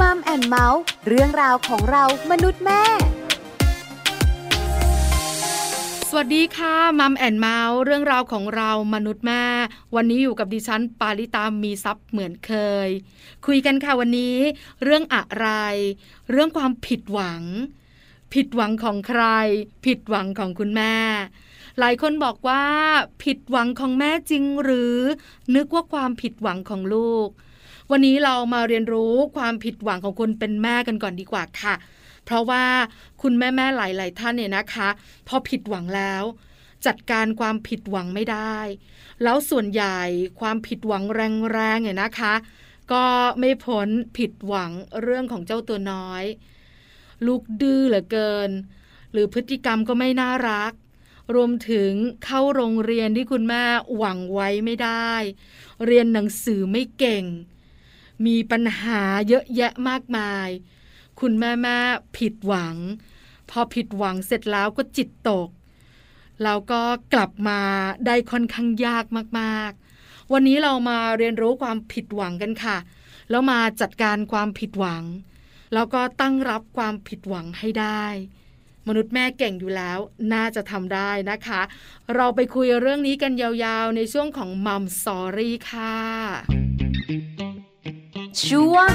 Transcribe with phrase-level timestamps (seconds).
[0.00, 2.82] Mom and Mouth เรื่องราวของเรามนุษย์แม่
[6.08, 9.44] สวัสดีค่ะ Mom and Mouth เรื่องราวของเรามนุษย์แม่
[9.94, 12.52] วันนี้อยู่กับดิฉันปาริตามีทรัพย์เหมือนเค
[12.86, 12.88] ย
[13.46, 14.36] คุยกันค่ะวันนี้
[14.82, 15.48] เรื่องอะไร
[16.30, 17.42] เรื่องความผิดหวัง
[18.34, 19.22] ผิดหวังของใคร
[19.84, 20.96] ผิดหวังของคุณแม่
[21.78, 22.64] หลายคนบอกว่า
[23.24, 24.96] ผิดหวังของแม่จริงหรือ
[25.54, 27.28] นึกว่าความผิดหวังของลูก
[27.90, 31.74] วันนี้เรามาเรียนรู้ความผิดหวังของคนเป็นแม่กันก่อนดีกว่าค่ะ
[32.24, 32.64] เพราะว่า
[33.22, 34.88] คุณแม่แม่หลาย ๆ ท่านเนี่ยนะคะ
[35.28, 36.22] พอผิดหวังแล้ว
[36.86, 38.56] จัดการความผิดหวังไม่ได้
[39.22, 40.00] แล้วส่วนใหญ่
[40.40, 42.34] ความผิดหวังแรงๆเนี่ยนะคะ
[42.92, 43.04] ก็
[43.38, 44.70] ไม่พ้นผิดหวัง
[45.02, 46.24] เรื่องของเจ้าตัวน้อย
[47.26, 48.50] ลูกดื้อเหลือเกิน
[49.12, 50.72] หรือพฤติกรรมก็ไม่น่ารัก
[51.34, 51.92] รวมถึง
[52.24, 53.62] เข้าโรงเรียนที่คุณแม่
[53.96, 55.12] หวังไว้ไม่ได้
[55.86, 57.24] เรียนหนังสือไม่เก่ง
[58.26, 60.48] มีปัญหาเยอะแยะมากมาย
[61.20, 61.78] คุณแม่แม่
[62.16, 62.76] ผิดหวัง
[63.50, 65.48] พอผิดหวังเสร็จแล้วก็จิตตก
[66.42, 66.82] แล้วก็
[67.14, 67.60] กลับมา
[68.06, 69.04] ได้ค่อนข้างยาก
[69.40, 72.76] มากๆ วันนี้เรามาเรียนรู้ความผิดหวังกันค่ะ
[73.30, 75.04] แล้วมาจัดการความผิดหวัง
[75.74, 78.04] แล้วก็ตั้งรับความผิดหวังให้ได้
[78.86, 79.98] มนุษย์แม่เก่งอยู่แล้ว
[80.32, 81.60] น่าจะทำได้นะคะ
[82.14, 85.96] เราไปคุยเรื่องนี้กันยาวๆ ในช่วงของ Mom Story ค่ะ
[88.44, 88.90] ช่วง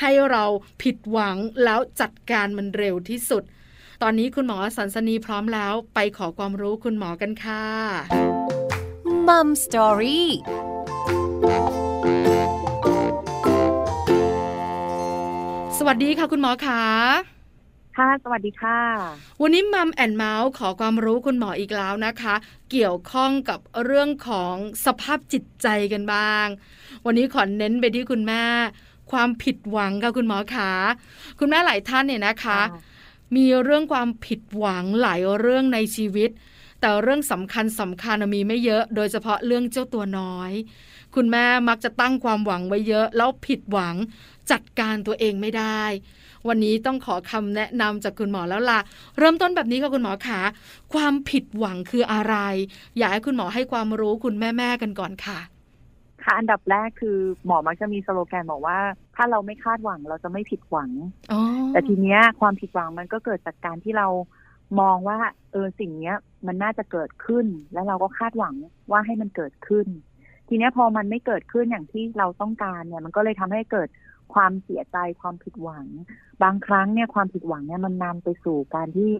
[0.00, 0.44] ให้เรา
[0.82, 3.42] ผิดหวังแล้วจัดการมันเร็วที่สุด
[4.02, 7.64] ตอนนี้คุณหมอสันสนีพร้อมแล้วไปขอความรู้คุณหมอกันค่ะ
[9.28, 10.28] มัมสตอรี่
[15.78, 16.82] สวัสดีค่ะคุณหมอขา
[17.96, 18.80] ค่ะ สวัสดีค่ะ
[19.42, 22.34] วันนี้มัมแอนเมาส์ขอความรู้คุณหมออีกแล้วนะคะ
[22.70, 24.54] เกี่ยวข้องกับเรื่องของ
[24.86, 26.46] สภาพจิตใจกันบ้าง
[27.06, 28.44] วันนี้ขอเน้นไปที่คุณแม่
[29.12, 30.70] ความผิดหวังค่ะคุณหมอขา
[31.38, 32.60] คุณแม่หลายท่านเนี่ยนะคะ
[33.36, 36.30] มีเรื่องความผิดหวังหลายเรื่องในชีวิต
[36.80, 40.52] แต่เรื่องสำคัญสำคัญมีไม่เยอะ โดยเฉพาะเรื่องเจ้าตัวน้อย
[41.14, 43.96] คุณแม่มักจะตั้งความหวังไว้เยอะ แล้วผิดหวัง
[44.50, 45.82] จัดการตัวเองไม่ได้
[46.48, 48.80] วันนี้ต้องขอคำแนะนำจากคุณหมอแล้วล่ะ
[49.18, 50.40] เริ่มต้นแบบนี้ค่ะคุณหมอขา
[50.94, 52.34] ความผิดหวังคืออะไร
[52.98, 55.38] อยากให้คุณหมอให้ความรู้คุณแม่ๆกันก่อนค่ะ
[56.24, 58.78] ค่ะอันดับแรกคือหมอมักจะมีสโลแกนบอกว่า
[59.16, 60.90] ถ้าเราไม่คาดหวังเราจะไม่ผิดหวัง
[61.32, 61.40] อ๋อ
[61.72, 64.08] แต่ทีเนี้ยความผิดหวังมันก็เกิดจากการที่เรา
[64.80, 65.18] มองว่า
[65.52, 66.16] เออสิ่งเนี้ย
[66.46, 68.54] มันน่าจะเกิดขึ้น แล้วเราก็คาดหวัง
[68.90, 69.86] ว่าให้มันเกิดขึ้น
[70.48, 73.88] ทีเนี้ยพอมันไม่เกิดขึ้นอย่างที่เราต้องการเนี่ย มันก็เลยทำให้เกิด
[74.34, 75.86] ความเสียใจความผิดหวัง
[76.42, 79.10] บางครั้งเนี่ยความผิดหวังเนี่ยมันนำไปสู่การที่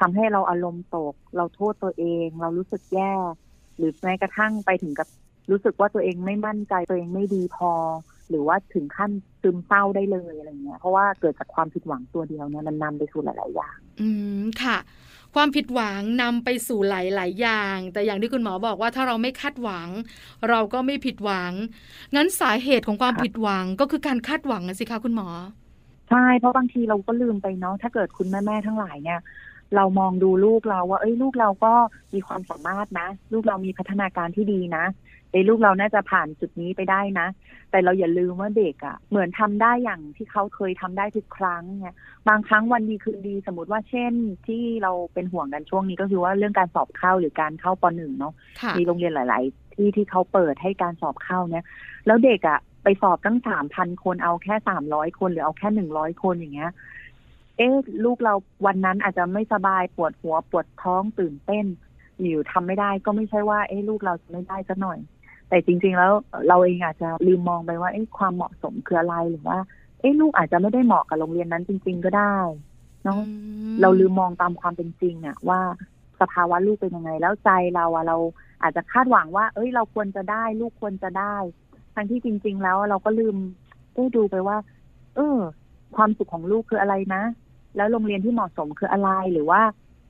[0.00, 3.12] ทำให้เราอารมณ์ตก เราโทษตัวเอง เรารู้สึกแย่
[3.76, 5.08] หรือแม้กระทั่งไปถึงกับ
[5.50, 7.72] รู้สึกว่าตัวเองไม่มั่นใจตัวเองไม่ดีพอ
[8.28, 9.10] หรือว่าถึงขั้น
[9.42, 14.08] ซึมเศร้าได้เลยอะไรเงี้ยเพราะว่าเกิดจากความผิดหวังตัวเดียวเนี่ยมันนำไปสู่หลาย ๆ อย่าง อื
[14.40, 14.76] มค่ะ
[15.34, 19.88] ความผิดหวังนำไปสู่หลายๆอย่าง แต่อย่างที่คุณหมอบอกว่าถ้าเราไม่คาดหวัง
[20.48, 21.52] เราก็ไม่ผิดหวัง
[22.16, 25.28] งั้นสาเหตุของความผิดหวังก็คือการคาดหวังนะสิคะคุณหมอ
[26.08, 29.18] ใช่ เพราะบางทีเราก็ลืมไปเนาะถ้าเกิดคุณแม่ๆทั้งหลายเนี่ย
[29.74, 31.72] เรามองดูลูกเราว่า เอ้ยลูกเราก็
[32.14, 34.84] มีความสามารถนะ ลูกเรามีพัฒนาการที่ดีนะ
[35.30, 37.26] เอ้ยลูกเราน่าจะผ่านจุดนี้ไปได้นะ
[37.70, 41.96] แต่เราอย่าลืมว่าเด็กอะ่ะ เหมือนทำได้อย่างที่เขาเคยทำได้ทุกครั้งเนี่ย
[42.28, 44.12] บางครั้งวันดีคืนดีสมมติว่าเช่น
[44.46, 51.64] ที่เราเป็นห่วงกันช่วงนี้ก็คือว่าเรื่องการสอบเข้าหรือการเข้าปหนึ่งเนาะค่ะมีโรงเรียนหลาย ๆ ที่ที่เขาเปิดให้การสอบเข้าเนี่ย
[52.06, 56.72] แล้วเด็กอะ่ะ ไปสอบตั้งสามพันคนเอาแค่สามร้อยคนหรือเอาแค่หนึ่งร้อยคนอย่างเงี้ย
[57.56, 57.74] เอ๊ะ
[58.04, 58.34] ลูกเรา
[58.66, 61.66] วันนั้นอาจจะไม่สบายปวดหัวปวดท้องตื่นเต้น
[62.20, 64.98] อยู่ทำไม่ได้ก็ไม่ใช่ว่าเอ๊ะลูกเราจะไม่ได้ซะหน่อย
[65.48, 66.12] แต่จริง ๆ แล้ว
[66.48, 69.58] เราเองอาจจะลืมมองไปว่าเอ๊ะความเหมาะสมคืออะไรหรือว่า
[70.00, 72.36] เอ๊ะลูกอาจจะไม่ได้เหมาะกับโรงเรียนนั้นจริง ๆ ก็ได้
[73.04, 73.32] เนาะอื
[73.72, 75.60] มเราลืมมองตามความเป็นจริงอะว่า
[76.20, 78.16] สภาวะลูกเป็นยังไง แล้วใจเราอะเรา
[78.62, 81.34] อาจจะคาดหวังว่า เอ้ย เราควรจะได้ ลูกควรจะได้
[81.94, 83.36] ทั้งที่จริง ๆ แล้วเราก็ลืม
[83.94, 84.56] ได้ดูไปว่า
[85.16, 85.38] เออ
[85.96, 87.22] ความสุขของลูกคืออะไรนะ
[87.76, 89.60] แล้วโรงเรียนที่เหมาะสมคืออะไรหรือว่า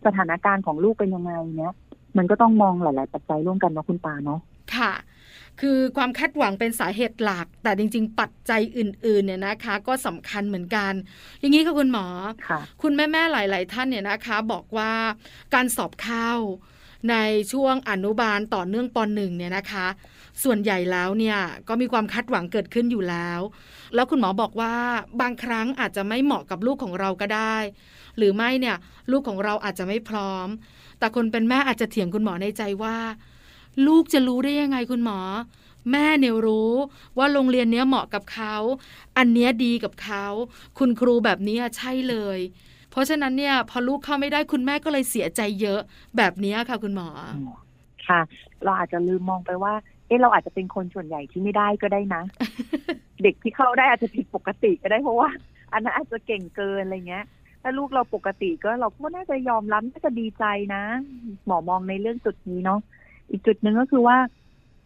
[0.07, 1.75] สถานการณ์ของลูกเป็นยังไงเนี้ย
[2.17, 4.41] มันก็ต้องมองหลาย ๆ ปัจจัยร่วมกันเนาะคุณปาเนาะ
[4.77, 4.93] ค่ะ
[5.61, 10.93] คือความคาดหวังเป็นสาเหตุหลัก แต่จริง ๆ ปัจจัยอื่นๆเนี่ยนะคะ ก็สำคัญเหมือนกัน
[11.41, 12.07] อย่างนี้ค่ะคุณหมอ
[12.49, 14.93] ค่ะคุณแม่ๆหลาย ๆ ท่านเนี่ยนะคะ บอกว่า
[15.55, 16.31] การสอบเข้า
[17.11, 17.17] ใน
[17.53, 19.87] ช่วงอนุบาลต่อเนื่องปหนึ่งเนี่ยนะคะ
[20.45, 21.39] ส่วนใหญ่แล้วเนี่ย
[21.69, 23.41] ก็มีความคาดหวังเกิดขึ้นอยู่แล้ว
[23.95, 24.75] แล้วคุณหมอบอกว่า
[25.21, 27.57] บางครั้งอาจจะไม่เหมาะกับลูกของเราก็ได้
[28.17, 28.77] หรือไม่เนี่ย
[29.11, 30.49] ลูกของเราอาจจะไม่พร้อม
[30.99, 32.97] แต่คนเป็นแม่อาจจะเถียงคุณหมอในใจว่า
[33.87, 35.19] ลูกจะรู้ได้ยังไงคุณหมอ
[35.93, 36.73] แม่เนี่ยรู้
[37.19, 38.55] ว่าโรงเรียนเนี้ยเหมาะกับเขา
[39.17, 40.25] อันเนี้ยดีกับเขา
[40.79, 42.39] คุณครูแบบนี้อะใช่เลย
[42.91, 45.81] เพราะฉะนั้นเนี่ยพอลูกเข้าไม่ได้คุณแม่ก็เลยเสียใจเยอะ
[46.17, 47.09] แบบเนี้ยค่ะคุณหมอ
[48.09, 48.21] ค่ะ
[48.65, 49.75] เราอาจจะลืมมองไปว่า
[50.07, 52.23] เอ๊ะเราอาจจะเป็นคนส่วนใหญ่ที่ไม่ได้ก็ได้นะ
[53.23, 55.29] เด็กที่เข้าได้อาจจะผิดปกติก็ได้เพราะว่า
[55.73, 57.25] อันนั้นอาจจะเก่งเกินอะไรเงี้ย
[57.63, 60.83] ถ้าลูกเราปกติก็เราก็น่าจะยอมรับน่าจะดีใจนะ
[61.47, 62.81] หมอมองในเรื่องจุดนี้เนาะ
[63.31, 64.19] อีกจุดหนึ่งก็คือว่า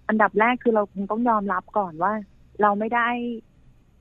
[0.08, 2.12] อันดับแรกคือเราคงต้องยอมรับก่อนว่า
[2.62, 3.08] เราไม่ได้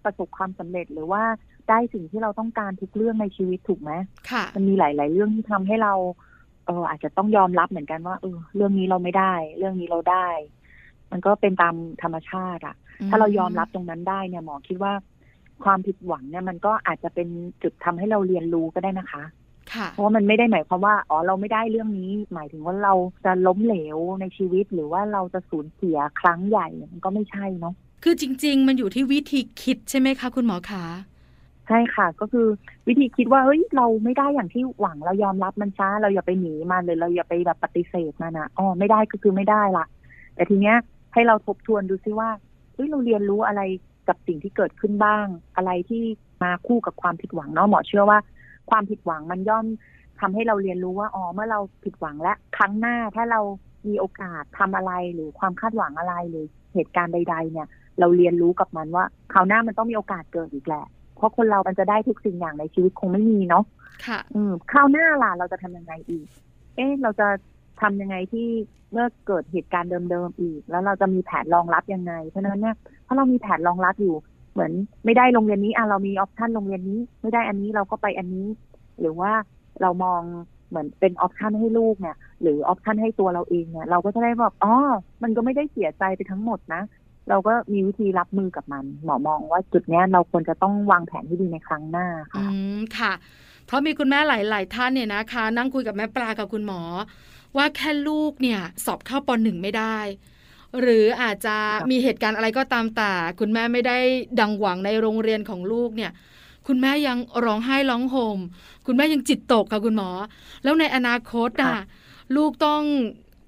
[0.04, 1.24] ประสบความสำเร็จหรือว่า
[1.70, 3.92] ได้สิ่งที่เราต้องการทุกเรื่องในชีวิตถูกไหม
[4.32, 5.94] ค่ะมันมีหลาย ๆ เรื่องที่ทำให้เรา
[6.66, 10.28] เอออาจจะต้องยอมรับเหมือนกันว่าเออเรื่องนี้เราไม่ได้ เรื่องนี้เราได้
[11.12, 12.76] มันก็เป็นตามธรรมชาติอะ
[13.10, 14.94] ถ้าเรายอมรับตรงนั้นได้เนี่ยหมอคิดว่า
[15.64, 17.28] ความผิดหวังเนี่ยมันก็อาจจะเป็น
[17.64, 19.24] จุดทำให้เราเรียนรู้ก็ได้นะคะค่ะ
[19.94, 22.94] เพราะว่ามันไม่ได้หมายความว่าอ๋อเราไม่ได้เรื่องนี้ หมายถึงว่าเรา
[23.26, 27.74] จะล้มเหลวในชีวิต หรือว่าเราจะสูญเสียครั้งใหญ่มันก็ไม่ใช่เนาะ
[28.04, 30.86] คือจริง ๆ มันอยู่ที่วิธีคิดใช่ไหมคะ คุณหมอคะ
[31.68, 32.48] ใช่ค่ะ ก็คือ
[32.88, 39.86] วิธีคิดว่าเฮ้ยเราไม่ได้อย่างที่หวังเรายอมรับมันซะเราอย่าไปหนีมันเลยเราอย่าไปแบบปฏิเสธมันนะอ๋อไม่ได้ก็คือไม่ได้ละ
[40.36, 40.78] แต่ทีเนี้ย
[41.14, 42.30] ให้เราทบทวนดูซิว่า
[42.74, 43.62] เฮ้ยเราเรียนรู้อะไร
[44.08, 45.26] กับสิ่งที่เกิดขึ้นบ้าง
[45.56, 46.04] อะไรที่
[46.44, 48.20] มาคู่กับความผิดหวังเนาะหมอเชื่อว่า
[48.70, 49.66] ความผิดหวังมันย่อม
[50.20, 53.42] ทำให้เราเรียนรู้ว่าอ๋อเมื่อเราผิดหวังและครั้งหน้าถ้าเรา
[53.88, 57.68] มีโอกาสทำอะไรหรือความคาดหวังอะไรหรือเหตุการณ์ใด ๆ เนี่ย
[58.00, 60.86] เราเรียนรู้กับมันว่าคราวหน้ามันต้องมีโอกาสเกิดอีกแหละ
[61.16, 63.64] เพราะคนเรามันจะได้ทุกสิ่งอย่างในชีวิตคงไม่มีเนาะ
[64.06, 66.26] ค่ะ อืมคราวหน้าล่ะเราจะทำยังไงอีก
[66.76, 67.28] เอ๊ะเราจะ
[67.82, 68.48] ทำยังไงที่
[68.92, 72.76] เมื่อเกิดเหตุการณ์เดิมๆอีก แล้วเราจะมีแผนรองรับยังไง เพราะฉะนั้นเนี่ย
[73.06, 74.16] ถ้าเรามีแผนรองรับอยู่
[74.54, 74.72] เหมือน
[75.06, 78.48] ไม่ได้โรงเรียนนี้อะเรามี option โรงเรียนนี้ ไม่ได้อันนี้เราก็ไปอันนี้
[79.00, 79.32] หรือว่า
[79.82, 80.22] เรามอง
[80.70, 84.76] เหมือนเป็น option ให้ลูกเนี่ย หรือ option ให้ตัวเราเองเนี่ย เราก็จะได้แบบอ๋อ
[85.24, 86.82] มันก็ไม่ได้เสียใจไปทั้งหมดนะ
[87.30, 92.46] เราก็มีวิธีรับมือกับมัน หมอมองว่าจุดนี้เราควรจะต้องวางแผนให้ดีในครั้งหน้าค่ะอื
[92.78, 93.14] มค่ะ
[93.66, 96.82] เพราะมีคุณแม่หลาย ๆ ท่านเนี่ยนะคะ นั่งคุยกับแม่ปลากับคุณหมอ
[97.58, 99.98] ว่าแค่ลูกเนี่ย สอบเข้าปหนึ่งไม่ได้
[100.80, 103.98] หรืออาจจะครับมีเหตุการณ์อะไรก็ตามแต่คุณแม่ไม่ได้
[104.40, 106.12] ดังหวังในโรงเรียนของลูกเนี่ย
[106.68, 108.40] คุณแม่ยังร้องไห้ร้องห่ม
[108.86, 110.10] คุณแม่ยังจิตตกค่ะคุณหมอ
[110.64, 111.76] แล้วในอนาคตอะ
[112.36, 112.84] ลูกต้อง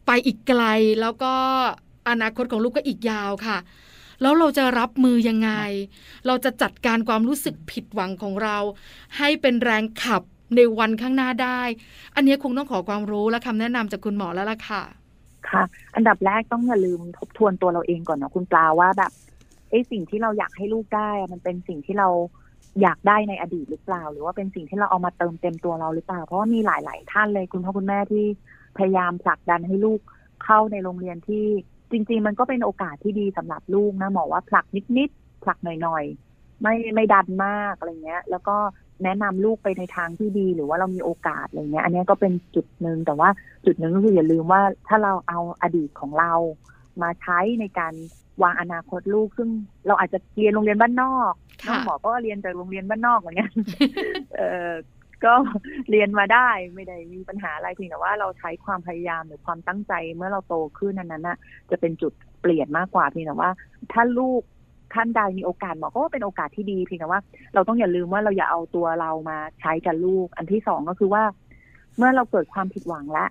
[0.08, 0.64] ไปอีกไกล
[1.02, 1.34] แล้วก็
[2.10, 3.58] อนาคตของลูกก็อีกยาวค่ะ
[4.22, 5.52] แล้วเราจะรับมือยังไง
[6.28, 8.58] เราจะจัดการความรู้สึกผิดหวังของเรา
[9.18, 10.22] ให้เป็นแรงขับ
[10.56, 11.62] ในวันข้างหน้าได้
[12.16, 14.84] อันนี้คงต้องขอความรู้และคำแนะนำจากคุณหมอแล้วล่ะค่ะ
[15.50, 15.64] ค่ะ
[15.96, 19.12] อันดับแรกต้องอย่าลืมทบทวนตัวเราเองก่อนเนาะคุณปลาว่าแบบ
[19.70, 22.08] ไอ้สิ่งที่เราอยากให้ลูกได้ มันเป็นสิ่งที่เรา
[22.82, 28.26] อยากได้ในอดีตหรือเปล่า หรือว่าเป็นสิ่งที่เราเอามาเติมเต็มตัวเราหรือเปล่า เพราะว่ามีหลาย ๆ ท่านเลยคุณพ่อคุณแม่ที่
[28.76, 30.02] พยายามผลักดันให้ลูก
[30.44, 31.46] เข้าในโรงเรียนที่
[31.92, 34.66] จริง ๆ มันก็เป็นโอกาสที่ดีสำหรับลูกนะหมอว่าผลัก
[34.98, 36.04] นิด ๆ ผลักหน่อย
[36.34, 38.52] ๆ ไม่ไม่ดันมากอะไรเงี้ย แล้วก็
[39.06, 43.30] แนะนำลูกไปในทางที่ดีหรือว่าเรามีโอกาสอะไรเงี้ย อันนี้ก็เป็นจุดหนึ่งแต่ว่า
[43.66, 46.34] จุดหนึ่งก็คืออย่าลืมว่าถ้าเราเอาอดีตของเรา
[47.02, 47.94] มาใช้ในการ
[48.44, 49.50] วางอนาคตลูกซึ่ง
[49.88, 51.34] เราอาจจะเรียนโรงเรียนบ้านนอก
[51.66, 53.52] ค่ะน้องหมอก็เรียนจากโรงเรียนบ้านนอกเหมือนกัน
[54.36, 54.72] เออ
[55.26, 55.34] ก็
[55.90, 61.38] เรียนมาได้ไม่ได้มีปัญหาอะไรเพียงแต่ว่าเราใช้ความพยายามหรือความตั้งใจเมื่อเราโตขึ้นนั้นนั้นน่ะ
[61.72, 63.52] จะเป็นจุดเปลี่ยนมากกว่าเพียงแต่ว่า
[63.92, 64.42] ถ้าลูก
[64.96, 67.22] ท่านใดมีโอกาสหมอก็ว่าเป็นโอกาสที่ดีเพียงแต่ว่า
[67.54, 71.24] เราต้องอย่าลืมว่าเราอย่าเอาตัวเรามาใช้กับลูก อันที่สองก็คือว่า
[71.98, 73.30] เมื่อเราเกิดความผิดหวังแล้ว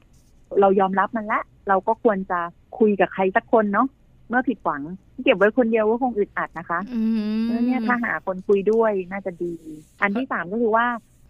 [0.60, 2.40] เรายอมรับมันละ เราก็ควรจะ
[2.78, 3.86] คุยกับใครสักคนเนาะ
[4.28, 4.82] เมื่อผิดหวัง
[5.22, 7.02] เก็บไว้คนเดียวก็คงอึดอัดนะคะอื
[7.42, 9.54] มแล้วเนี่ยถ้าหาคนคุยด้วยน่าจะดี
[10.02, 10.86] อันที่สามก็คือว่า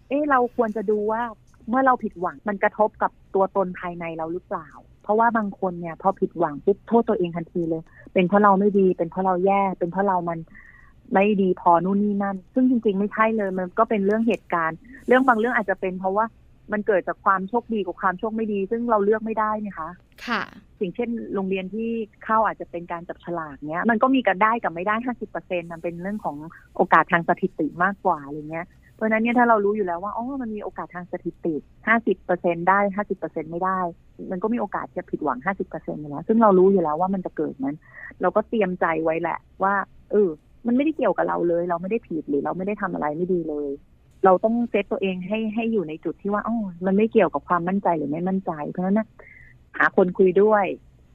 [0.08, 1.22] เอ๊ะเราควรจะดูว่า
[1.68, 4.68] เมื่อเราผิดหวังมันกระทบกับตัวตนภายในเราหรือเปล่า
[5.02, 7.82] เพราะว่าบางคนเนี่ยพอผิดหวังปุ๊บโทษตัวเองทันทีเลย
[8.12, 10.38] เป็นเพราะเราไม่ดี เป็นเพราะเราแย่ เป็นเพราะเรามัน
[11.12, 16.24] ไม่ดีพอนู่นนี่นั่น ซึ่งจริง ๆ ไม่ใช่เลย มันก็เป็นเรื่องเหตุการณ์ เรื่องบางเรื่องอาจจะเป็นเพราะว่า
[16.72, 19.88] มันเกิดจากความโชคดีกับความโชคไม่ดี ซึ่งเราเลือกไม่ได้นะคะ
[20.26, 20.42] ค่ะ
[20.80, 21.90] สิ่งเช่น โรงเรียนที่
[22.24, 26.36] เข้าอาจจะเป็นการจับฉลากเนี้ย มันก็มีกันได้กับไม่ได้ห้าสิบเปอร์เซ็นมันเป็นเรื่องของ
[26.76, 31.54] โอกาสทางสถิติมากกว่าอะไรเงี้ยเพ ราะนั้นเนี่ยถ้าเรารู้อยู่แล้วว่าอ๋อมันมีโอกาสทางสถิติ
[31.86, 33.78] ห้าสิบเปอร์เซ็นได้ห้าสิบเปอร์เซ็นไม่ได้
[34.30, 37.76] มันก็มีโอกาสจะผิดหวังห้าสิบเปอร์เซ็นอยู่แล้วซึ่งเรารู้อยู่แล้วว่ามันจะเกิดนั้น
[38.20, 39.74] เราก็เตรียมใจไว้แหละ ว่า
[40.10, 40.28] เออ
[40.66, 43.70] มันไม่ได้เกี่ยวกับเราเลย เราไม่ได้ผิดหรือเราไม่ได้ทำอะไรไม่ดีเลย
[44.24, 46.56] เราต้องเซตตัวเองให้ให้อยู่ในจุดที่ว่าอ๋อ
[46.86, 49.08] มันไม่เกี่ยวกับความมั่นใจหรือไม่มั่นใจ เพราะฉะนั้นนะ
[49.78, 50.64] หาคนคุยด้วย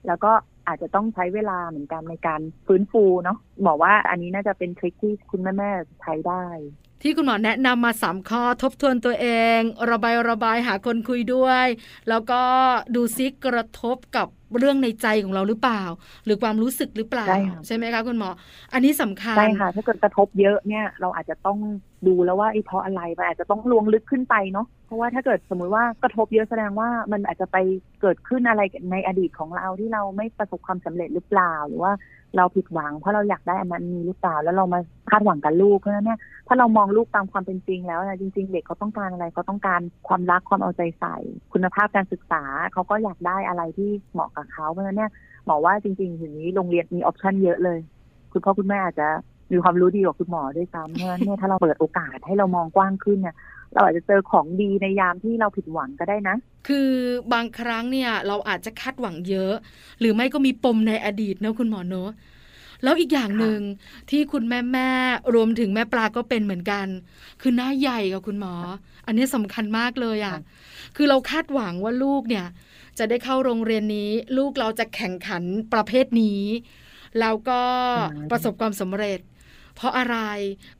[0.08, 0.32] แล้วก็
[0.68, 6.46] อาจจะต้องใช้เวลาเหมือนกันในการฟื้นฟูเนาะบอกว่าอันนี้น่าจะเป็นทริคที่คุณแม่แม่ใช้ได้
[7.02, 9.28] ที่คุณหมอแนะนำมาสามข้อทบทวนตัวเอ
[9.58, 9.60] ง
[9.92, 11.66] ระบายระบายหาคนคุยด้วย
[12.10, 12.42] แล้วก็
[12.96, 14.28] ดูซิกระทบกับ
[14.58, 15.84] เรื่องในใจของเราหรือเปล่า
[16.26, 18.30] หรือความรู้สึกหรือเปล่า ใช่ค่ะใช่ไหมคะคุณหมอ
[18.74, 21.60] อันนี้สำคัญใช่ค่ะถ้าเกิดกระทบเยอะเนี่ยเราอาจจะต้อง
[22.08, 27.58] ดูแล้วว่าไอ้เพราะอะไรมันอาจจะต้องลวงลึกขึ้นไปเนาะเพราะว่าถ้าเกิดสมมุติว่ากระทบเยอะแสดงว่ามันอาจจะไป
[28.02, 28.62] เกิดขึ้นอะไร
[28.92, 31.92] ในอดีตของเราที่เราไม่ประสบความสำเร็จหรือเปล่า หรือว่า
[32.36, 34.80] เราผิดหวัง เพราะเราอยากได้อันนั้นมีหรือเปล่า แล้วเรามา
[35.10, 41.18] คาดหวังกับลูกเพราะฉะนั้นเนี่ยถ้าเรามองลูกตามความเป็นจริงแล้วนะจริง ๆ เด็กเขาต้องการอะไรเขาต้องการความรักความเอาใจใส่
[41.54, 42.44] คุณภาพการศึกษา
[42.74, 45.12] เขาก็อยากได้อะไรที่เหมาะกับเขาเพราะฉะนั้นเนี่ย
[45.46, 47.80] หมอว่าจริงๆถึงนี้โรงเรียนมีออปชันเยอะเลย
[48.32, 49.08] คุณพ่อคุณแม่อาจจะ
[49.52, 53.36] มีความรู้ดีกว่าคุณหมอด้วยซ้ำเพราะฉะนั้นเนี่ยถ้าเราเปิดโอกาสให้เรามองกว้างขึ้นเนี่ย
[53.74, 56.36] เราอาจจะเจอของดีในยามที่เราผิดหวังก็ได้นะ
[56.68, 56.90] คือ
[57.34, 59.54] บางครั้งเนี่ยเราอาจจะคาดหวังเยอะ
[60.00, 62.12] หรือไม่ก็มีปมในอดีตนะคุณหมอเนอะ
[62.84, 63.60] แล้วอีกอย่างหนึ่ง
[64.10, 64.90] ที่คุณแม่แม่
[65.36, 66.88] รวมถึงแม่ปลาก็เป็นเหมือนกัน
[67.42, 68.54] คือหน้าใหญ่กับคุณหมอ
[69.06, 70.42] อันนี้สำคัญมากเลยอะ่ะค่ะ
[70.96, 72.46] คือเราคาดหวังว่าลูกเนี่ย
[72.98, 75.44] จะได้เข้าโรงเรียนนี้ ลูกเราจะแข่งขัน
[75.74, 76.42] ประเภทนี้
[77.20, 77.62] แล้วก็
[78.32, 79.20] ประสบความสำเร็จ
[79.78, 80.18] เพราะอะไร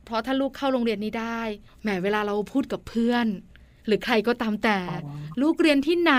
[0.04, 1.40] เพราะถ้าลูกเข้าโรงเรียนนี้ได้
[1.82, 3.26] แหมเวลาเราพูดกับเพื่อน
[3.86, 4.98] หรือใครก็ตามแต่อ๋อ
[5.42, 6.14] ลูกเรียนที่ไหน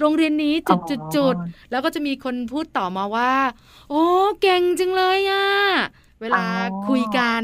[0.00, 3.32] โรงเรียนนี้จุดจุดจุดอ๋อแล้วก็จะมีคนพูดต่อมาว่า
[3.90, 4.04] โอ้
[4.40, 5.46] เก่งจังเลยอะ
[6.20, 6.44] เวลาอ๋อ
[6.88, 7.42] คุยกัน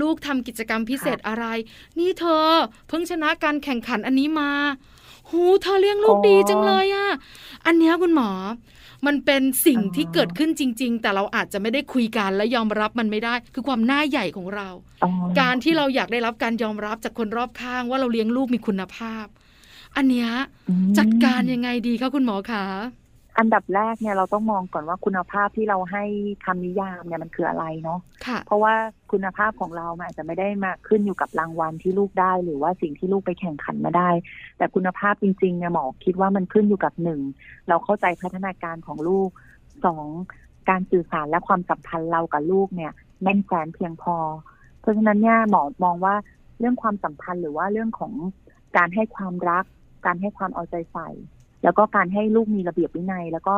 [0.00, 1.44] ลูกทำกิจกรรมพิเศษอะไร
[1.98, 2.46] นี่เธอ
[2.88, 4.50] เพิ่งชนะการแข่งขันอันนี้มา
[5.30, 7.08] หูเธอเลี้ยงลูกดีจังเลยอะ
[7.66, 8.30] อันเนี้ยคุณหมอ
[9.06, 14.68] มันเป็นสิ่งที่เกิดขึ้นจริง ๆ แต่เราอาจจะไม่ได้คุยกันและยอมรับมันไม่ได้ คือความหน้าใหญ่ของเรา
[15.04, 15.10] อ๋อ
[15.40, 19.26] การที่เราอยากได้รับการยอมรับจากคนรอบข้างว่าเราเลี้ยงลูกมีคุณภาพ
[19.96, 20.28] อันเนี้ย
[20.68, 22.64] อืมจัดการยังไงดีคะคุณหมอคะ
[23.38, 26.04] อันดับแรกเนี่ยเราต้องมองก่อนว่าคุณภาพที่เราให้
[26.44, 28.74] คำนิยามเนี่ยมันคืออะไรเนาะค่ะเพราะว่า
[29.12, 34.10] คุณภาพของเรามันอาจจะไม่ได้มาขึ้นอยู่กับรางวัลที่ลูกได้ หรือว่าสิ่งที่ลูกไปแข่งขันมาได้
[34.58, 37.20] แต่คุณภาพจริงๆเนี่ยหมอคิดว่ามันขึ้นอยู่กับหนึ่ง
[37.68, 39.28] เราเข้าใจพัฒนาการของลูก
[39.84, 40.06] สอง
[40.68, 44.16] การสื่อสารและความสัมพันธ์เรากับลูกเนี่ยแน่นแฟนเพียงพอ
[44.80, 46.14] เพราะฉะนั้นเนี่ยหมอมองว่า
[46.58, 48.12] เรื่องความสัมพันธ์หรือว่าเรื่องของ
[48.76, 49.64] การให้ความรัก
[50.06, 51.08] การให้ความเอาใจใส่
[51.64, 53.56] แล้วก็การให้ลูกมีระเบียบวินัย แล้วก็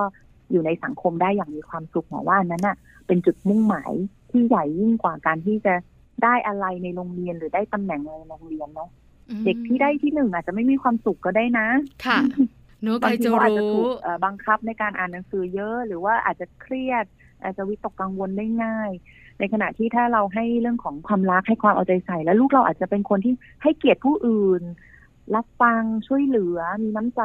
[0.50, 2.76] อยู่ในสังคมได้อย่างมีความสุขหมอว่าอันนั้นน่ะ
[3.06, 3.92] เป็นจุดมุ่งหมาย
[4.30, 5.74] ที่ใหญ่ยิ่งกว่าการที่จะ
[6.24, 8.90] ได้อะไรในโรงเรียนหรือได้ตำแหน่งอะไรในโรงเรียนเนาะ
[9.30, 11.66] อืมเด็กที่ได้ที่หนึ่งอาจจะไม่มีความสุขก็ได้นะ
[12.06, 12.18] ค่ะ
[12.82, 17.04] เนื้อะใคบารงทีจะเขาอาจจะรู้ถูกเอ่อบังคับในการอ่านหนังสือเยอะ หรือว่าอาจจะเครียด
[17.42, 18.90] อาจจะวิตกกังวลได้ง่าย
[19.38, 24.62] ในขณะที่ถ้าเราให้เรื่องของความรักให้ความเอาใจใส่ แล้วลูกเราอาจจะเป็นคนที่ให้เกียรติผู้อื่น
[25.34, 27.22] รับฟังช่วยเหลือมีน้ำใจ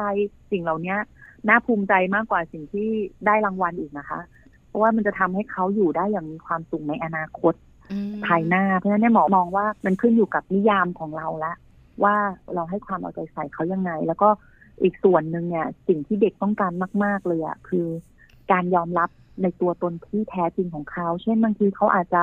[0.50, 0.96] สิ่งเหล่านี้
[1.48, 2.88] น่าภูมิใจมากกว่าสิ่งที่
[3.26, 4.20] ได้รางวัลอีกนะคะ
[4.66, 7.54] เพราะว่ามันจะทำให้เขาอยู่ได้อย่างมีความสุขในอนาคต
[7.92, 11.52] อืมภายหน้า เพราะฉะนั้นเนี่ยหมอมองว่ามันขึ้นอยู่กับนิยามของเราละ
[12.04, 12.16] ว่า
[12.54, 14.28] เราให้ความเอาใจใส่เขายังไง แล้วก็
[14.82, 16.72] อีกส่วนหนึ่งเนี่ย สิ่งที่เด็กต้องการ
[17.04, 17.86] มาก ๆ เลยอะคือ
[18.52, 19.10] การยอมรับ
[19.42, 22.22] ในตัวตนที่แท้จริงของเขา เช่นบางทีเขาอาจจะ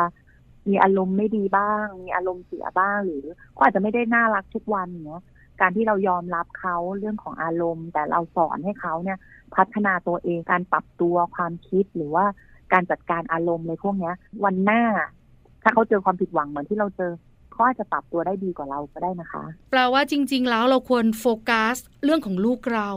[0.69, 5.23] มีอารมณ์ไม่ดีบ้าง มีอารมณ์เสียบ้างหรือเขาอาจจะไม่ได้น่ารักทุกวันเนี้ย
[5.61, 9.17] การที่เรายอมรับเขาเรื่องของอารมณ์ แต่เราสอนให้เขาเนี่ย
[9.55, 12.25] พัฒนาตัวเองการปรับตัวความคิดหรือว่า
[12.73, 14.83] การจัดการอารมณ์ในพวกเนี้ย วันหน้า
[15.63, 17.11] ถ้าเขาเจอความผิดหวังเหมือนที่เราเจอ
[17.51, 22.89] เขาอาจจะปรับตัวได้ดีกว่าเราก็ได้นะคะ แปลว่าจริง ๆ แล้วเราควรโฟกัสเรื่องของลูกเรา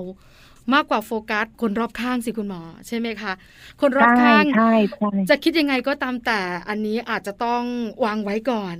[0.74, 3.32] มากกว่าโฟกัส คนรอบข้างสิคุณหมอ ใช่ไหมคะ
[3.80, 7.62] คนรอบใช่ข้างใช่ใช่จะคิดยังไงก็ตามแต่อันนี้อาจจะต้อง
[8.04, 8.76] วางไว้ก่อน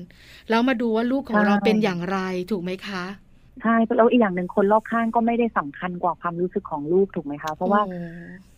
[0.51, 2.19] แล้วมาดูว่าลูกของเราเป็นอย่างไร
[2.51, 3.05] ถูกไหมคะ
[3.63, 7.97] ใช่แล้วอีกอย่างหนึ่งคนรอบข้างก็ไม่ได้สำคัญกว่าความรู้สึกของลูกถูกไหมคะ เพราะว่าโอ้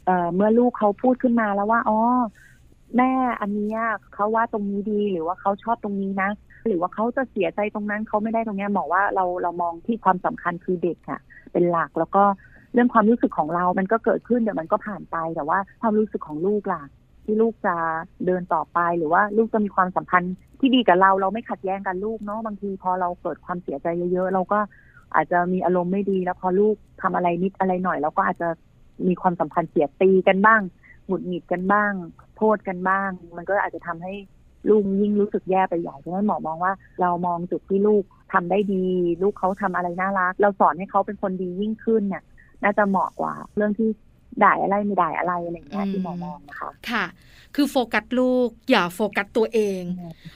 [0.07, 1.99] เอ่อเมื่อลูกเขาพูดขึ้นมาแล้วว่าอ๋อ
[2.97, 3.81] แม่อันเนี้ย
[4.15, 6.31] เขาว่าตรงนี้ดีหรือว่าเขาชอบตรงนี้นะ
[6.67, 11.21] หรือว่าเขาจะเสียใจตรงนั้นเขาไม่ได้ตรงเนี้ยหมอว่าเราเรามองที่ความสำคัญคือเด็กอะ
[11.53, 12.23] เป็นหลักแล้วก็
[12.73, 16.83] เรื่องความรู้สึกของเรา มันก็เกิดขึ้นเดี๋ยวมันก็ผ่านไปแต่ว่าความรู้สึกของลูกล่ะ
[17.25, 17.75] ที่ลูกจะ
[18.27, 24.59] เดินต่อไปหรือว่าลูกจะมีความสัมพันธ์ที่ดีกับเราเราไม่ขัดแย้งกันลูกเนาะบางทีพอเราเกิดความเสียใจเยอะๆเราก็
[25.15, 28.49] อาจจะมีอารมณ์ไม่ดีแล้วพอลูกทำอะไรนิดอะไรหน่อยเราก็อาจจะ
[29.07, 30.61] มีความสัมพันธ์เสียตีกันบ้าง
[31.07, 31.93] หงุดหงิดกันบ้าง
[32.37, 34.15] โทษกันบ้าง มันก็อาจจะทำให้
[34.69, 38.87] ลูกยิ่งรู้สึกแย่ไปใหญ่เพราะฉะนั้นหมอมองว่าเรามองจุดที่ลูกทำได้ดี
[39.23, 42.23] ลูกเขาทำอะไรน่ารัก เราสอนให้เขาเป็นคนดียิ่งขึ้นเนี่ย
[42.63, 43.89] น่าจะเหมาะกว่า เรื่องที่
[44.45, 47.05] ด่ายอะไรไม่ด่ายอะไรอะไรอย่างเงี้ยที่หมอมองนะคะ ค่ะ
[47.55, 49.83] คือโฟกัสลูก อย่าโฟกัสตัวเอง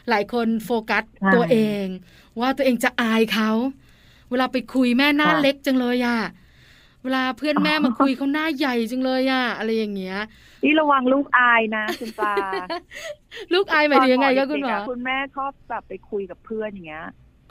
[0.08, 1.84] หลายคนโฟกัสใช่ตัวเอง
[2.40, 3.50] ว่าตัวเองจะอายเขา
[4.30, 6.16] เวลาไปคุยแม่หน้าค่ะเล็กจังเลยอะ
[7.02, 10.14] เวลาเพื่อนแม่อ๋อมาคุยเขาหน้าใหญ่จังเลยอะอะไรอย่างเงี้ย
[10.62, 12.36] นี่ระวังลูกอายนะคุณปลา
[13.52, 17.02] ลูกอายหมายถึงยังไงก็คุณหมอตนเด็กๆะคุณแม่ชอบแบบไปคุยกับเพื่อนอย่างเงี้ย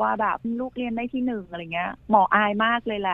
[0.02, 3.14] ว่าแบบลูกเรียนได้ที่หนึ่งอะไรเงี้ย หมออายมากเลยแหละ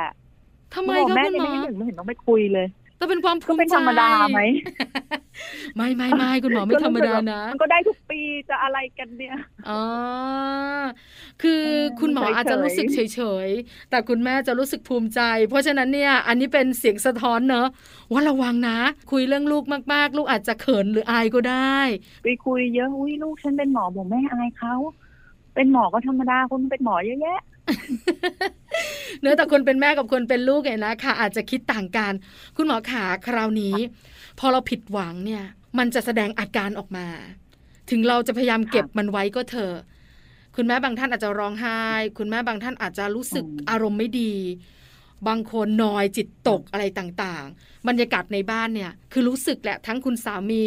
[0.74, 2.66] ทำไมบอกคะแม่คุณเรียนหมอได้ที่หนึ่งไม่เห็นต้องไปคุยเลย
[2.98, 4.40] แต่เป็นความภูก็มิเป็นใจธรรมดาไหม
[5.76, 9.36] ไม่ไม่ไม่คุณหมอไม่ธรรมดานะมันก็ได้ทุกปีจะอะไรกันเนี่ย
[9.70, 9.82] อ๋อ
[11.42, 17.68] คือเออคุณหมอเฉยๆอาจจะรู้สึกเฉยๆแต่คุณแม่จะรู้สึกภูมิใจ เพราะฉะนั้นเนี่ย อันนี้เป็นเสียงสะท้อนเนอะ
[18.12, 18.78] ว่าระวังนะ
[19.12, 21.78] คุยเรื่องลูกมากๆ ลูกอาจจะเขินหรืออายก็ได้
[22.24, 24.76] ไปคุยเยอะอุ้ยลูกฉันเป็นหมอบอกแม่อายเขา
[25.56, 27.40] เป็นหมอก็ธรรมดาคนเป็นหมอเยอะแยะ
[29.22, 32.14] เนื้อะแต่คนเป็นแม่กับคนเป็นลูกเนี่ยนะค่ะอาจจะคิดต่างกัน
[32.56, 33.76] คุณหมอขาคราวนี้
[34.40, 35.44] พอเราผิดหวังเนี่ย
[35.78, 37.08] มันจะแสดงอาการออกมา
[37.90, 39.76] ถึงเราจะพยายามเก็บมันไว้ก็เถอะ
[40.56, 41.82] คุณแม่บางท่านอาจจะร้องไห้
[42.18, 44.34] คุณแม่บางท่านอาจจะรู้สึกอืมอารมณ์ไม่ดี
[45.28, 50.66] บางคนนอยจิตตกอะไรต่างๆ บรรยากาศในบ้านเนี่ย คือรู้สึกแหละทั้งคุณสามี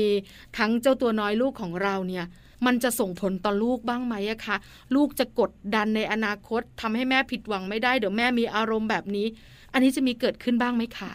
[0.59, 2.25] ทั้งเจ้าตัวน้อยลูกของเราเนี่ย
[2.67, 4.57] มันจะส่งผลต่อลูกบ้างไหมอะคะ
[4.95, 9.27] ลูกจะกดดันในอนาคตทำให้แม่ผิดหวังไม่ได้ เดี๋ยวแม่มีอารมณ์แบบนี้
[9.73, 11.13] อันนี้จะมีเกิดขึ้นบ้างไหมคะ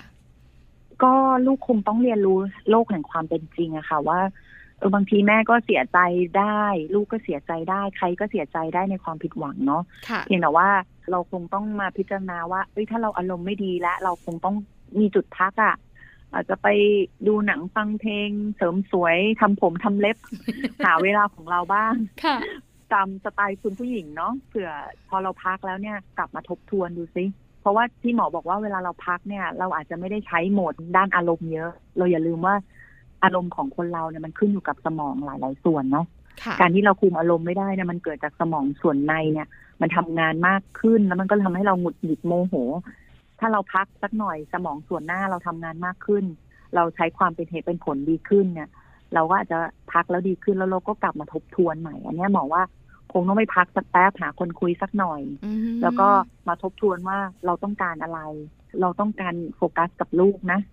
[1.04, 1.14] ก็
[1.46, 4.20] ลูกคงต้องเรียนรู้โลกแห่งความเป็นจริงอะค่ะว่า
[4.78, 6.00] เออบางทีแม่ก็เสียใจ
[6.40, 6.62] ได้
[6.94, 10.70] ลูกก็เสียใจได้ ใครก็เสียใจได้ในความผิดหวังเนาะค่ะเพียงแต่ว่า
[11.12, 14.56] เราคงต้องมาพิจารณาว่าเอ้ยถ้าเราอารมณ์ไม่ดีแล้วเราคงต้อง
[15.00, 15.76] มีจุดพักอะ่ะ
[16.34, 16.68] อาจจะไป
[17.28, 20.18] ดูหนังฟังเพลง เสริมสวยทำผมทำเล็บ
[20.86, 22.38] หาเวลาของเราบ้างค่ะ
[22.94, 24.70] ตามสไตล์คุณผู้หญิงเนาะเผื่อ
[25.10, 27.26] พอเราพักแล้วเนี่ยกลับมาทบทวนดูซิ
[27.62, 32.56] เพราะว่าที่หมอบอกว่าเวลาเราพักเนี่ย เราอาจจะไม่ได้ใช้โหมดด้านอารมณ์เยอะ เราอย่าลืมว่า
[33.24, 36.06] อารมณ์ของคนเราเนี่ยมันขึ้นอยู่กับสมองหลาย ๆ ส่วนเนาะ
[36.44, 39.48] ค่ะการที่เราคุมอารมณ์ไม่ได้เนี่ยมันเกิดจากสมองส่วนในเนี่ย
[39.82, 42.56] มันทำงานมากขึ้นแล้วมันก็ทำให้เราหงุดหงิดโมโห
[43.44, 46.26] ถ้าเราพักสักหน่อยสมองส่วนหน้าเราทำงานมากขึ้น
[46.76, 48.70] เราใช้ความเป็นเหตุเป็นผลดีขึ้นเนี่ย
[49.14, 49.60] เราก็อาจจะ
[49.94, 52.64] พักแล้วดีขึ้นแล้วเราก็กลับมาทบทวนใหม่ อันเนี้ยหมอว่า
[53.14, 56.08] คงต้องไปพักสักแป๊บหาคนคุยสักหน่อยอืมแล้วก็
[56.48, 58.20] มาทบทวนว่าเราต้องการอะไร
[58.82, 60.73] เราต้องการโฟกัสกับลูกนะอื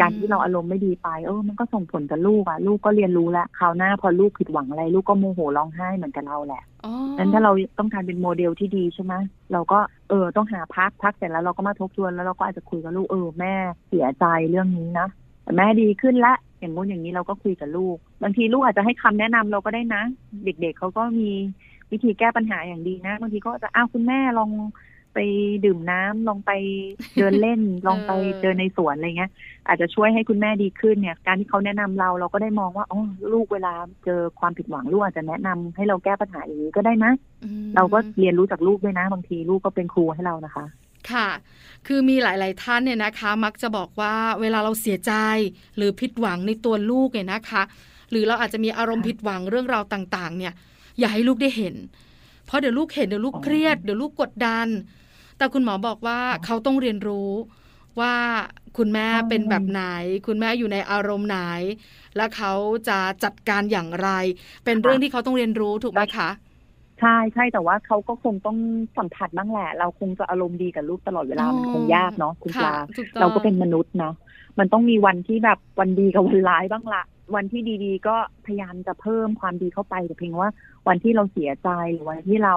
[0.00, 9.14] การที่เราอารมณ์ไม่ดีไปเออมันก็ส่งผลกับลูกอะลูกก็เรียนรู้แล้วคราวหน้าพอลูกผิดหวังอะไร ลูกก็โมโหร้องไห้เหมือนกับเราแหละอ๋อนั้นถ้าเราต้องการเป็นโมเดลที่ดีใช่ไหม
[9.52, 13.54] เราก็เออต้องหาพักพักเสร็จแล้วเราก็มาทบทวนแล้วเราก็อาจจะคุยกับลูกเออแม่
[13.88, 15.08] เสียใจเรื่องนี้นะ
[15.42, 20.02] แต่แม่ดีขึ้นละอย่างงู้นอย่างนี้เราก็คุยกับลูก บางทีลูกอาจจะให้คำแนะนำเราก็ได้นะ
[20.44, 21.30] เด็กๆเขาก็มี
[21.90, 24.50] วิธีแก้ปัญหาอย่างดีนะบางทีก็จะอ้าวคุณแม่ลอง
[25.14, 25.18] ไป
[25.64, 26.52] ดื่มน้ำลองไป
[27.18, 29.30] เดินเล่น ลองไปเดินในสวนอะไรเงี้ย
[29.68, 33.00] อาจจะช่วยให้คุณแม่ดีขึ้นเนี่ย การที่เขาแนะนำเราเราก็ได้มองว่าอ๋อ
[33.32, 33.72] ลูกเวลา
[34.04, 37.12] เจอความผิดหวังลูกอาจจะแนะนำให้เราแก้ปัญหาอย่างนี้ก็ได้นะ
[37.44, 40.66] อืมเราก็เรียนรู้จากลูกด้วยนะ บางทีลูกก็เป็นครูให้เรานะคะ
[41.10, 41.28] ค่ะ
[41.86, 45.12] คือมีหลาย ๆ ท่านเนี่ยนะคะ มักจะบอกว่าเวลาเราเสียใจ
[45.76, 47.62] หรือผิดหวังในตัวลูกเนี่ยนะคะ
[48.10, 50.52] หรือเราอาจจะมีอารมณ์ผิดหวังเรื่องราวต่าง ๆ เนี่ย
[50.98, 51.74] อย่าให้ลูกได้เห็น
[52.46, 54.66] เพราะเดี๋ยวลูกเห็นเดี๋ยวลูกอ๋อเครียดเดี๋ยวลูกกดดัน
[55.42, 57.30] แต่คุณหมอบอกว่าเขาต้องเรียนรู้
[58.00, 58.14] ว่า
[58.78, 59.82] คุณแม่เป็นแบบไหน
[60.26, 61.38] คุณแม่อยู่ในอารมณ์ไหน
[62.16, 62.52] และเขา
[62.88, 64.08] จะจัดการอย่างไร
[64.64, 66.28] เป็นเรื่องที่เขาต้องเรียนรู้ถูกไหมคะ
[67.00, 68.58] ใช่ใช่แต่ว่าเขาก็คงต้อง
[68.98, 74.14] สัมผัสบ้างแหละ เราคงจะอารมณ์ดีกับลูกตลอดเวลาอ๋อมันคงยากเนาะคุณปค่ะลาถูกต้องเราก็เป็นมนุษย์เนาะ
[74.58, 77.02] มันต้องมีวันที่แบบวันดีกับวันร้ายบ้างละ
[77.34, 80.50] วันที่ดีๆ ก็พยายามจะเพิ่มความดีเข้าไปแต่เพียงว่า
[80.88, 82.56] วันที่เราเสียใจหรือวันที่เรา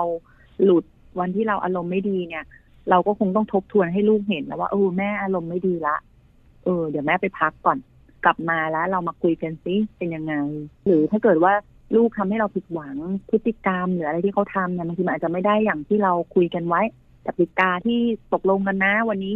[0.63, 0.85] หลุด
[1.19, 2.45] วันที่เราอารมณ์ไม่ดีเนี่ย
[2.89, 5.97] เราก็คงต้องทบทวนให้ลูกเห็นแล้วว่าเออแม่อารมณ์ไม่ดีละ
[6.63, 7.77] เออ เดี๋ยวแม่ไปพักก่อน
[8.25, 10.33] กลับมาแล้วเรามาคุยกันซิเป็นยังไง
[10.85, 11.53] หรือถ้าเกิดว่า
[11.95, 12.95] ลูกทำให้เราผิดหวัง
[13.29, 16.81] พฤติกรรมหรืออะไรที่เขาทำเนี่ยบางทีมันอาจจะไม่ได้อย่างที่เราคุยกันไว้
[17.27, 17.99] กติกาที่
[18.33, 19.35] ตกลงกันนะ วันนี้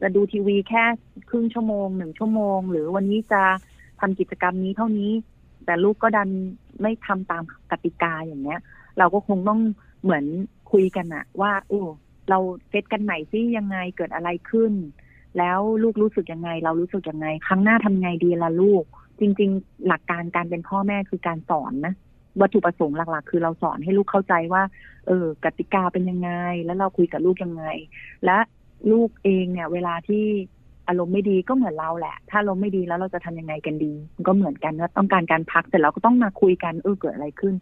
[0.00, 0.84] จะดูทีวีแค่
[1.30, 3.42] ครึ่งชั่วโมงหนึ่งชั่วโมง หรือวันนี้จะ
[4.00, 5.12] ทำกิจกรรมนี้เท่านี้
[5.64, 6.28] แต่ลูกก็ดัน
[6.82, 8.60] ไม่ทำตามกติกาอย่างเงี้ย
[8.98, 9.60] เราก็คงต้อง
[10.02, 10.24] เหมือน
[10.72, 11.80] คุยกันอะว่าโอ้
[12.30, 14.72] เราเซตกันใหม่ซิยังไงเกิดอะไรขึ้น
[15.38, 18.84] แล้วลูกรู้สึกยังไง เรารู้สึกยังไง ครั้งหน้าทำไงดีล่ะลูก
[19.20, 21.94] จริง ๆ หลักการการเป็นพ่อแม่คือการสอนนะ
[22.40, 24.62] วัตถุประสงค์หลัก ๆ คือเราสอนให้ลูกเข้าใจว่า
[25.06, 26.30] เออกติกาเป็นยังไง
[26.64, 27.64] แล้วเราคุยกับลูกยังไง
[28.24, 28.38] และ
[28.90, 30.24] ลูกเองเนี่ย เวลาที่
[30.88, 37.54] อารมณ์ไม่ดีก็เหมือนเราแหละ ถ้าอารมณ์ไม่ดีแล้วเราจะทำยังไงกันดีมันก็เหมือนกันว่าต้องการการพักแต่เราก็ต้องมาคุยกันเออเกิดอะไรขึ้น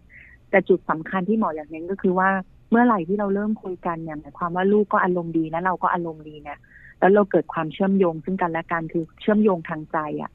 [0.51, 2.31] แต่จุดสำคัญที่หมออยากเน้นก็คือว่า
[2.73, 6.59] เมื่อไหร่ที่เราเริ่มคุยกันเนี่ยหมายความว่าลูกก็อารมณ์ดีและเราก็อารมณ์ดีเนี่ย
[6.99, 10.31] แล้วเราเกิดความเชื่อมโยงซึ่งกันและกันคือเชื่อมโยงทางใจอะ่ะ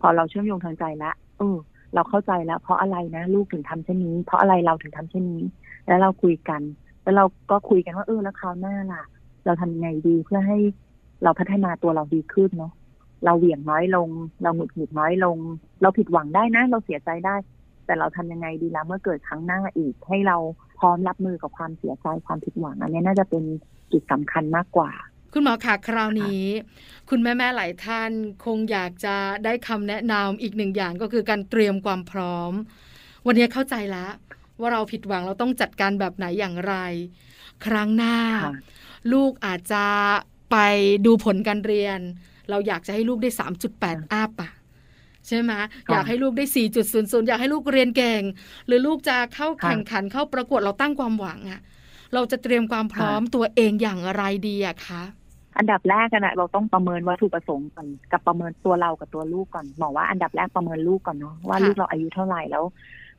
[0.00, 1.56] พอเราเชื่อมโยงทางใจแล้วเออ
[1.94, 5.44] เราเข้าใจแล้ว เพราะอะไรนะลูกถึงทำเช่นนี้ เพราะอะไรเราถึงทำเช่นนี้
[5.86, 6.62] แล้วเราคุยกัน
[7.02, 9.02] แล้วเราก็คุยกันว่าเออแล้วคราวหน้าล่ะ
[9.46, 10.58] เราทำยังไงดีเพื่อให้
[11.22, 12.72] เราพัฒนาตัวเราดีขึ้นเนาะ
[13.24, 14.08] เราเหวี่ยงน้อยลง
[14.42, 15.36] เราหงุดหงิดน้อยลง
[15.82, 17.36] เราผิดหวังได้นะ เราเสียใจได้
[17.86, 20.36] แต่เราทำยังไงดีแล้วเมื่อเกิดครั้งหน้าอีกให้เรา
[20.78, 23.44] พร้อมรับมือกับความเสียใจความผิดหวัง อันนี้น่าจะเป็น
[23.92, 24.90] จุดสำคัญมากกว่า
[25.32, 26.44] คุณหมอคะคราวนี้
[27.10, 28.10] คุณแม่แม่หลายท่าน
[28.44, 32.52] คงอยากจะได้คำแนะนำอีกหนึ่งอย่างก็คือการเตรียมความพร้อม
[33.26, 34.12] วันนี้เข้าใจแล้ว
[34.60, 36.74] ว่าเราผิดหวังเราต้องจัดการแบบไหนอย่างไร
[37.66, 38.54] ครั้งหน้าค่ะ
[39.12, 39.84] ลูกอาจจะ
[40.50, 40.56] ไป
[41.06, 42.00] ดูผลการเรียน
[42.50, 43.30] เราอยากจะให้ลูกได้
[43.70, 44.52] 3.8 อัพอะ
[45.28, 45.52] ใช่ไหม
[45.90, 46.44] อยากให้ลูกได้
[46.86, 48.22] 4.00 อยากให้ลูกเรียนเก่ง
[48.66, 51.60] หรือลูกจะเข้าแข่งขันเข้าประกวดเราตั้งความหวังอะ
[52.14, 55.02] เราจะเตรียมความพร้อมตัวเองอย่างไรดีอะคะ
[55.58, 62.64] อันดับแรกกันนะเราต้องประเมินวัตถุประสงค์ก่อนกับประเมินตัวเรากับตัวลูกก่อนบอกว่าอันดับแรกประเมินลูกก่อนเนาะว่าค่ะลูกเราอายุเท่าไหร่แล้ว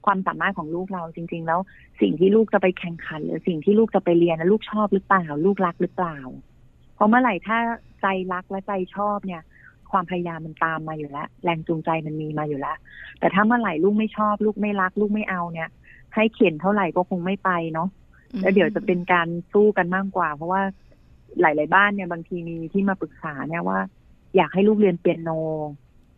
[0.05, 1.59] ความสามารถของลูกเราจริง ๆ แล้ว
[2.01, 6.17] สิ่งที่ลูกจะไปแข่งขัน หรือสิ่งที่ลูกจะไปเรียนนะลูกชอบหรือเปล่า ลูกรักหรือเปล่า
[6.95, 7.57] เพราะเมื่อไหร่ถ้า
[8.01, 9.41] ใจรักและใจชอบเนี่ย
[9.91, 12.77] ความพยายามมันตามมาอยู่แล้ว แรงจูงใจมันมีมาอยู่แล้ว
[13.19, 15.69] แต่ถ้าเมื่อไหร่ลูกไม่ชอบ ลูกไม่รัก ลูกไม่เอาเนี่ย
[16.15, 17.89] ให้เขียนเท่าไหร่ก็คงไม่ไปเนาะ
[18.41, 20.61] แล้วเดี๋ยวจะเป็นการสู้กันมากกว่า เพราะว่า
[21.41, 23.79] หลาย ๆ บ้านเนี่ยบางทีมีที่มาปรึกษาเนี่ยว่า
[24.35, 25.29] อยากให้ลูกเรียนเปียโน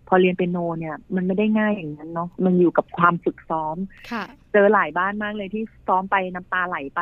[0.08, 3.78] พอเรียนเปียโนเนี่ย มันไม่ได้ง่ายอย่างนั้นเนาะมันอยู่กับความฝึกซ้อม
[4.12, 7.00] ค่ะเจอหลายบ้านมากเลยที่ซ้อมไปน้ำตาไหลไป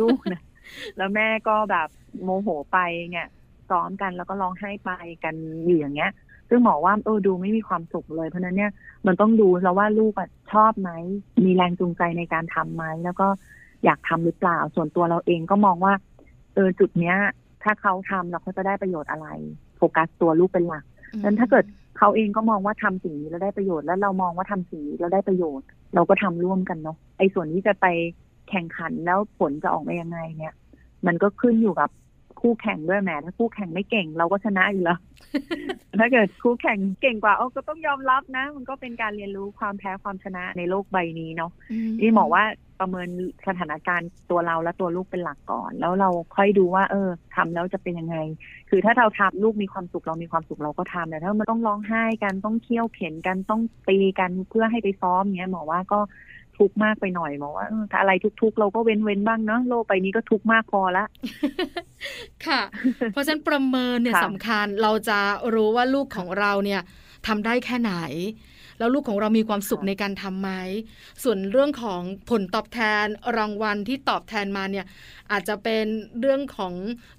[0.00, 0.42] ลูกนะ
[0.96, 1.88] แล้วแม่ก็แบบ
[2.22, 2.78] โมโหไป
[3.10, 3.26] เนี่ย
[3.70, 4.90] ซ้อมกันแล้วก็ร้องไห้ไป
[5.24, 5.34] กัน
[5.66, 6.10] อยู่อย่างเงี้ย
[6.48, 8.72] ซึ่งหมอว่าเออดูไม่มีความสุขเลยเพราะฉะนั้นเนี่ย
[9.06, 10.90] มันต้องดูแล้วว่าลูกอะชอบไหม
[11.44, 13.26] มีแรงจูงใจในการทำไหมแล้วก็
[13.84, 15.92] อยากทำหรือเปล่าส่วนตัวเราเองก็มองว่า
[16.54, 17.16] เออจุดเนี้ย
[17.62, 19.26] ถ้าเขาทำแล้วเขาจะได้ประโยชน์อะไร
[19.76, 20.84] โฟกัสตัวลูกเป็นหลัก
[21.24, 21.64] นั้นถ้าเกิด
[21.98, 27.86] เขาเองก็มองว่าทำสิ่งนี้แล้วได้ประโยชน์แล้วเรามองว่าทำสิ่งนี้แล้วได้ประโยชน์ เราก็ทำร่วมกันเนาะไอ้ส่วนที่จะไป
[28.50, 30.54] แข่งขันแล้วผลจะออกมายังไงเนี่ย
[31.06, 31.90] มันก็ขึ้นอยู่กับ
[32.40, 34.98] คู่แข่งด้วยแหมถ้าคู่แข่งไม่เก่งเราก็ชนะอยู่แล้ว
[36.00, 41.50] ถ้าเกิดคู่แข่งเก่งกว่าเอาก็ต้องยอมรับนะ มันก็เป็นการเรียนรู้ความแพ้ความชนะในโลกใบนี้เนาะ
[42.00, 42.44] นี่หมอว่า
[42.80, 43.08] ประเมิน
[43.48, 48.16] สถานการณ์ตัวเราและตัวลูกเป็นหลักก่อน แล้วเราค่อยดูว่า เออทำแล้วจะเป็นยังไง
[48.70, 56.00] คือถ้าเราทำลูกมีความสุขเรามีความสุขเราก็ทำแต่ถ้ามันต้องร้องไห้กันต้องเคี่ยวเข็นกันต้องตีกันเพื่อให้ไปซ้อมเงี้ยหมอว่าก็
[56.58, 61.04] ทุกข์มากไปหน่อยหมอว่าเออถ้าอะไรทุกข์ๆเราก็เว้นเว้นๆบ้างเนาะโลกใบนี้ก็ทุกข์มากพอละ
[62.46, 62.60] ค่ะ
[63.12, 65.18] เพราะฉะนั้นประเมินเนี่ยค่ะสำคัญเราจะ
[65.54, 66.80] รู้ว่าลูกของเราเนี่ย
[67.26, 67.92] ทำได้แค่ไหน
[68.78, 70.50] แล้วลูกของเรามีความสุขในการทำไหม
[71.22, 73.04] ส่วนเรื่องของผลตอบแทน
[73.36, 74.86] รางวัลที่ตอบแทนมาเนี่ย
[75.32, 75.84] อาจจะเป็น
[76.20, 76.74] เรื่องของ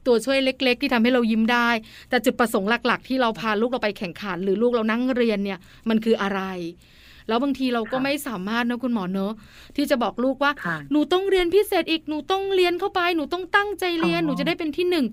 [0.05, 1.69] ตัวช่วยเล็ก ๆ ที่ทำให้เรายิ้มได้
[2.09, 6.41] แต่จุดประสงค์หลัก ๆ ที่เราพาลูกเราไปแข่งขัน หรือลูกเรานั่งเรียนเนี่ยมันคืออะไร
[7.29, 9.33] แล้วบางทีเราก็ค่ะไม่สามารถนะคุณหมอเนอะ
[9.75, 15.05] ที่จะบอกลูกว่าค่ะหนูต้องเรียนพิเศษอีกหนูต้องเรียนเข้าไป หนูต้องตั้งใจเรียนอ๋อหนูจะได้เป็นที่หนึ่ง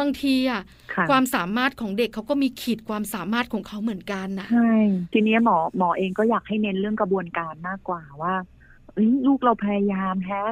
[0.00, 0.62] บางทีอะ
[0.94, 4.74] ค่ะความสามารถของเด็กเขาก็มีขีดความสามารถของเขาเหมือนกันนะใช่
[5.12, 8.34] ทีเนี้ยหมอหมอเองก็อยากให้เน้นเรื่องกระบวนการมากกว่าว่า
[8.92, 10.50] เอ้ยลูกเราพยายามแฮะ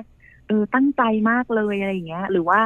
[0.49, 2.61] เออตั้งใจมากเลยอะไรอย่างเงี้ย หรือว่า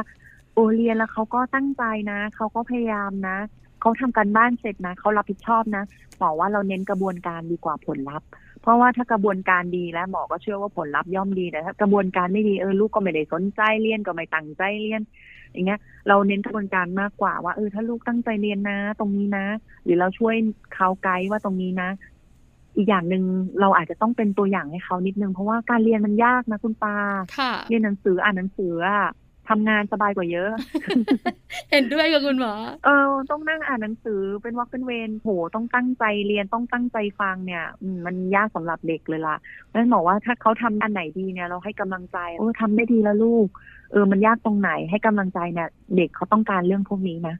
[0.53, 3.37] โอเรียนแล้วเขาก็ตั้งใจนะเขาก็พยายามนะ
[3.81, 5.83] เขาทำการบ้านเสร็จนะเขารับผิดชอบนะ
[6.17, 8.27] หมอว่าเราเน้นกระบวนการดีกว่าผลลัพธ์
[8.61, 15.01] เพราะว่าถ้ากระบวนการดีแล้วหมอก็เชื่อว่าผลลัพธ์ย่อมดีแต่ถ้ากระบวนการไม่ดีเออลูกก็ไม่ได้สนใจเรียนก็ไม่ตั้งใจเรียน
[15.53, 19.45] อย่างเงี้ย เราเน้นกระบวนการมากกว่าว่าเออถ้าลูกตั้งใจเรียนนะ ตรงนี้นะ
[19.83, 20.35] หรือเราช่วย
[20.73, 21.89] เขาไกด์ว่าตรงนี้นะ
[22.75, 23.23] อีกอย่างหนึ่ง
[23.61, 26.95] เราอาจจะต้องเป็นตัวอย่างให้เขานิดนึงเพราะว่าการเรียนมันยากนะคุณปา
[27.37, 29.01] ค่ะเรียนหนังสืออ่านหนังสืออะ
[29.49, 30.49] ทำงานสบายกว่าเยอะ
[31.71, 32.53] เห็นด้วยกับคุณหมอ
[32.85, 39.35] เออ ต้องนั่งอ่านหนังสือเป็นวักเป็นเวรโห ต้องตั้งใจเรียนต้องตั้งใจฟังเนี่ยอืมมันยากสำหรับเด็กเลยล่ะ
[39.73, 43.47] นั่นบอกว่าถ้าเขาทำอันไหนดีเนี่ย เราให้กำลังใจเออทำได้ดีแล้วลูก
[43.91, 47.35] เออ มันยากตรงไหนให้กำลังใจเนี่ย เด็กเขาต้องการเรื่องพวกนี้นะ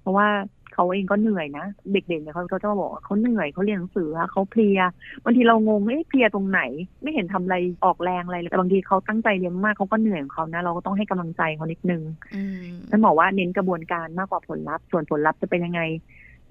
[0.00, 0.28] เพราะว่า
[0.74, 4.80] เขาเองก็เหนื่อยนะ เด็กๆเนี่ยเขาก็จะมาบอกว่าเขาเหนื่อยเขาเรียนหนังสืออะเขาเพลีย
[5.24, 6.60] บางทีเรางงเอ๊ะเพลียตรงไหน
[7.02, 12.02] ไม่เห็นทำอะไรออกแรงอะไรเลยแต่บางทีเขาตั้งใจเรียนมากเขาก็เหนื่อยของเขานะ เราก็ต้องให้กำลังใจเขานิดนึง
[12.34, 15.80] อืมนั่นบอกว่าเน้นกระบวนการมากกว่าผลลัพธ์ส่วนผลลัพธ์จะเป็นยังไง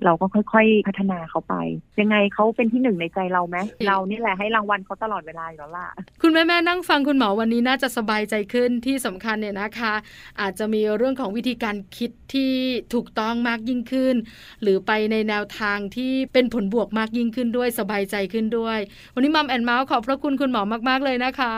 [0.05, 1.55] เราก็ค่อย ๆ พัฒนาเขาไป
[1.99, 5.87] ยังไงเขาเป็นที่หนึ่งในใจเราไหมเรานี่แหละให้รางวัลเขาตลอดเวลาอยู่แล้วล่ะ
[6.21, 9.93] คุณแม่แม่นั่งฟังคุณหมอวันนี้น่าจะสบายใจขึ้นที่สำคัญเนี่ยนะคะ
[10.41, 12.53] อาจจะมีเรื่องของวิธีการคิดที่
[12.93, 14.15] ถูกต้องมากยิ่งขึ้น
[14.61, 18.79] หรือไปในแนวทางที่เป็นผลบวกมากยิ่งขึ้นด้วยสบายใจขึ้นด้วย
[19.13, 21.55] วันนี้ Mom and Mouth ขอบพระคุณคุณหมอมาก ๆ เลยนะคะ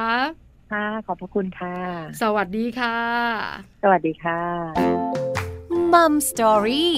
[0.71, 1.75] ค่ะขอบพระคุณค่ะ
[2.21, 2.97] สวัสดีค่ะ
[3.83, 4.41] สวัสดีค่ะ
[5.93, 6.93] Mom Story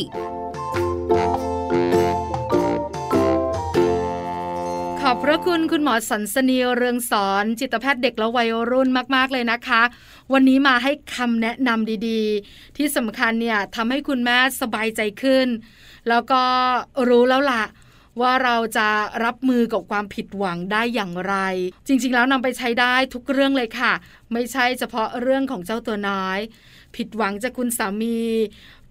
[5.01, 9.81] ขอบพระคุณคุณหมอสันสนีเรืองสอน จิตแพทย์เด็กและวัยรุ่นมากๆเลยนะคะ
[10.33, 15.47] วันนี้มาให้คำแนะนำดีๆ ที่สำคัญเนี่ยทำให้คุณแม่สบายใจขึ้น
[16.09, 16.41] แล้วก็
[17.09, 17.63] รู้แล้วล่ะ
[18.21, 18.87] ว่าเราจะ
[19.25, 21.35] รับมือกับความผิดหวังได้อย่างไร
[21.87, 23.93] จริง ๆ แล้วนำไปใช้ได้ทุกเรื่องเลยค่ะ
[24.33, 26.39] ไม่ใช่เฉพาะเรื่องของเจ้าตัวน้อย
[26.95, 28.19] ผิดหวังจากคุณสามี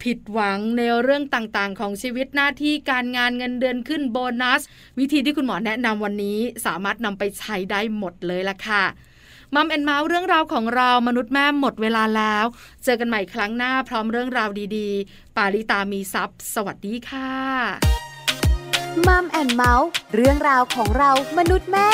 [0.03, 4.63] ผิดหวังในเรื่องต่างๆ ของชีวิตหน้าที่การงานเงินเดือนขึ้นโบนัส
[4.99, 8.85] วิธีที่คุณหมอแนะนำวันนี้สามารถนำไปใช้ได้หมดเลยล่ะค่ะ
[9.55, 12.45] Mom and Mouth เรื่องราวของเรามนุษย์แม่หมดเวลาแล้ว
[12.85, 17.33] เจอกันใหม่ครั้งหน้าพร้อมเรื่องราวดีๆ ปาริตามีทรัพย์สวัสดีค่ะ
[19.07, 21.89] Mom and Mouth เรื่องราวของเรามนุษย์แม่